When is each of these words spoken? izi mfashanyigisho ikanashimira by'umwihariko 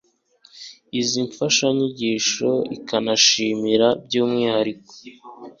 izi 0.99 1.19
mfashanyigisho 1.29 2.49
ikanashimira 2.77 3.87
by'umwihariko 4.05 4.93